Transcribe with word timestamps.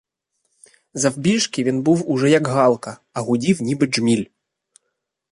Завбільшки 0.93 1.63
він 1.63 1.75
уже 1.87 2.03
був 2.05 2.27
як 2.27 2.47
галка, 2.47 2.97
а 3.13 3.21
гудів, 3.21 3.61
ніби 3.61 3.87
джміль. 3.87 4.25